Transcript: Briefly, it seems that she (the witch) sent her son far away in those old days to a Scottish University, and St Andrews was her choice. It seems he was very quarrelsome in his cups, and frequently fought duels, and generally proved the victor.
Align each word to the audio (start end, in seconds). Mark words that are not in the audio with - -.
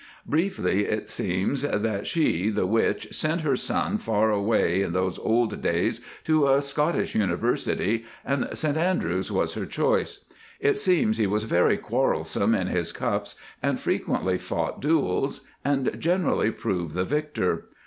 Briefly, 0.25 0.85
it 0.85 1.09
seems 1.09 1.61
that 1.61 2.07
she 2.07 2.49
(the 2.49 2.65
witch) 2.65 3.09
sent 3.13 3.41
her 3.41 3.55
son 3.55 3.99
far 3.99 4.31
away 4.31 4.81
in 4.81 4.93
those 4.93 5.19
old 5.19 5.61
days 5.61 6.01
to 6.23 6.47
a 6.47 6.59
Scottish 6.63 7.13
University, 7.13 8.05
and 8.25 8.49
St 8.51 8.77
Andrews 8.77 9.31
was 9.31 9.53
her 9.53 9.67
choice. 9.67 10.25
It 10.59 10.79
seems 10.79 11.19
he 11.19 11.27
was 11.27 11.43
very 11.43 11.77
quarrelsome 11.77 12.55
in 12.55 12.65
his 12.65 12.91
cups, 12.91 13.35
and 13.61 13.79
frequently 13.79 14.39
fought 14.39 14.81
duels, 14.81 15.41
and 15.63 15.93
generally 15.99 16.49
proved 16.49 16.95
the 16.95 17.05
victor. 17.05 17.69